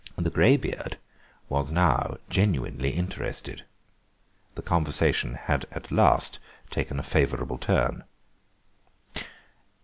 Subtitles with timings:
[0.15, 0.97] The greybeard
[1.47, 3.65] was now genuinely interested.
[4.55, 6.39] The conversation had at last
[6.71, 8.05] taken a favourable turn.